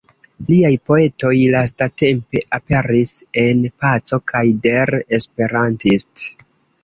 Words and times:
Liaj 0.45 0.69
poemoj 0.91 1.33
lastatempe 1.55 2.41
aperis 2.57 3.11
en 3.43 3.61
"Paco" 3.83 4.21
kaj 4.33 4.43
"Der 4.67 4.93
Esperantist". 5.19 6.27